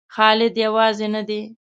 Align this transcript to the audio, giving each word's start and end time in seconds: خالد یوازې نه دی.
خالد 0.15 0.53
یوازې 0.63 1.07
نه 1.15 1.21
دی. 1.27 1.41